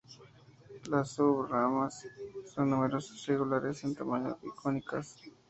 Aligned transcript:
Las 0.89 1.11
sub-ramas 1.11 2.07
son 2.55 2.71
numerosas, 2.71 3.23
irregulares 3.29 3.83
en 3.83 3.93
tamaño 3.93 4.35
y 4.41 4.49
cónicas. 4.49 5.15